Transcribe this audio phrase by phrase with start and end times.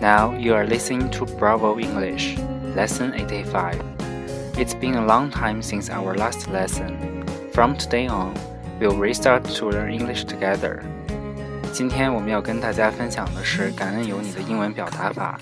[0.00, 2.36] Now you are listening to Bravo English,
[2.76, 3.82] Lesson 85.
[4.56, 7.24] It's been a long time since our last lesson.
[7.52, 8.34] From today on,
[8.78, 10.84] we'll restart to learn English together.
[11.72, 15.40] 今天我们要跟大家分享的是感恩有你的英文表达法。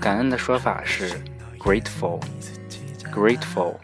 [0.00, 1.10] 感恩的说法是
[1.58, 3.74] grateful。grateful，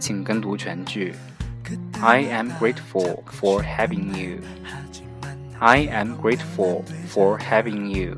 [0.00, 1.14] 请跟读全句。
[2.01, 4.39] I am grateful for having you.
[5.59, 8.17] I am grateful for having you.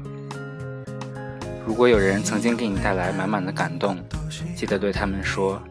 [1.66, 3.98] 如果有人曾经给你带来满满的感动，
[4.56, 5.62] 记得对他们说：“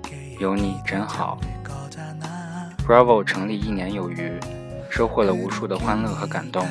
[0.41, 1.39] 有你真好。”
[2.87, 4.33] Bravo 成立一年有余，
[4.89, 6.67] 收获了无数的欢乐和感动。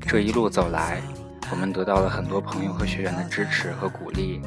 [0.00, 1.02] 这一路走来，
[1.50, 4.40] 我们得到了很多朋友和学员的支持和鼓励。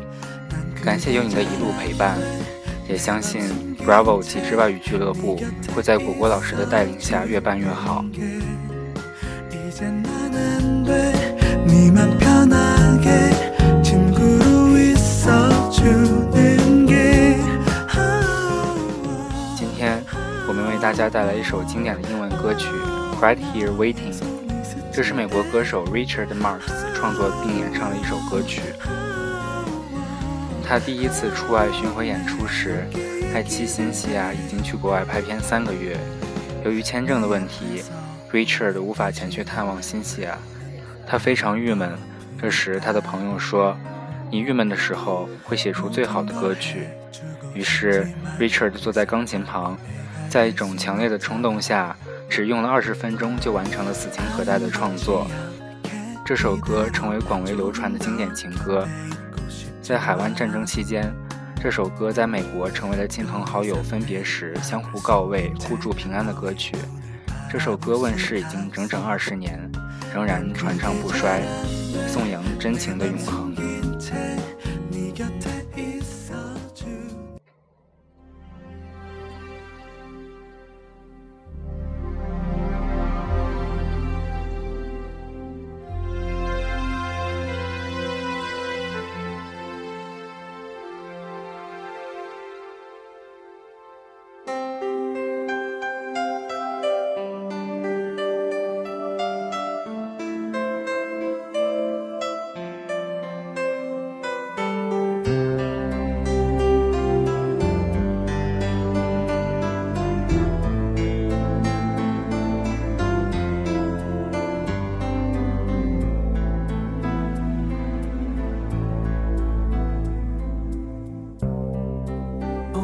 [0.83, 2.17] 感谢有你的一路陪伴，
[2.87, 3.41] 也相信
[3.77, 5.39] Bravo 极致外语俱乐部
[5.73, 8.05] 会在果果老师的带领下越办越好。
[19.57, 20.03] 今天
[20.47, 22.67] 我们为大家带来一首经典的英文歌曲
[23.19, 24.13] 《Right Here Waiting》，
[24.93, 26.61] 这是美国歌手 Richard Marx
[26.93, 28.61] 创作并演唱的一首歌曲。
[30.67, 32.85] 他第一次出外巡回演出时，
[33.33, 35.95] 爱妻辛西娅已经去国外拍片三个月，
[36.65, 37.83] 由于签证的问题
[38.31, 40.37] ，Richard 无法前去探望辛西娅，
[41.05, 41.91] 他非常郁闷。
[42.41, 43.77] 这时，他的朋友说。
[44.31, 46.87] 你郁闷的时候会写出最好的歌曲。
[47.53, 48.07] 于是
[48.39, 49.77] ，Richard 坐在钢琴旁，
[50.27, 51.95] 在一种强烈的冲动下，
[52.27, 55.27] 只用了二十分钟就完成了《死情可待》的创作。
[56.25, 58.85] 这首歌成为广为流传的经典情歌。
[59.85, 61.13] 在海湾战争期间，
[61.61, 66.75] 这首歌在美国成为了亲朋好友分别时相互告慰、互助平安的歌曲。
[67.51, 69.59] 这首歌问世已经整整二十年，
[70.11, 71.39] 仍然传唱不衰，
[72.07, 73.55] 颂扬真情的永恒。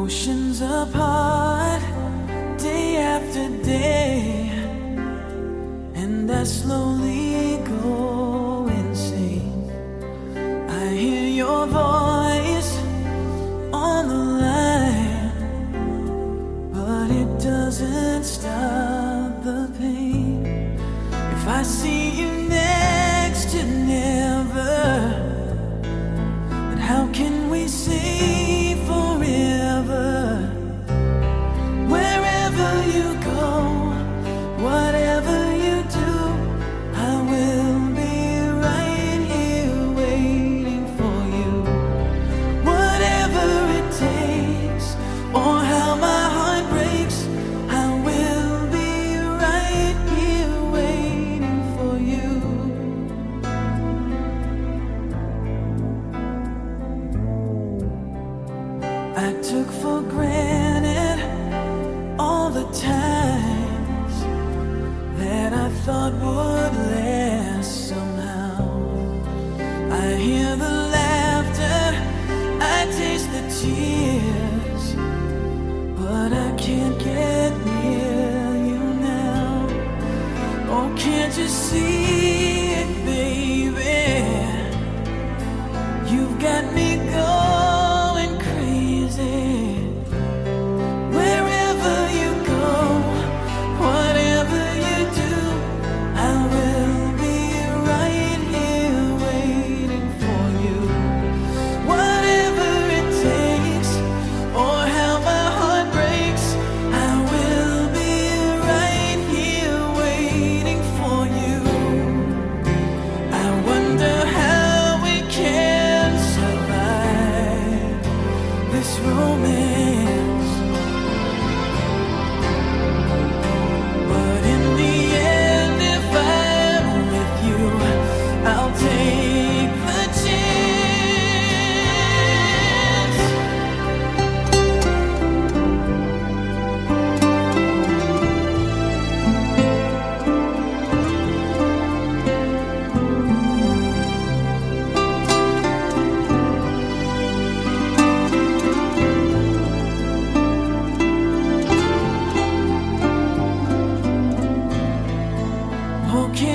[0.02, 1.80] Oceans apart,
[2.58, 4.50] day after day,
[5.94, 7.31] and I slowly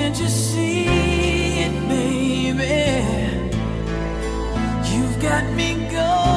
[0.08, 0.86] Can't you see
[1.64, 2.56] it, baby?
[4.90, 6.27] You've got me going.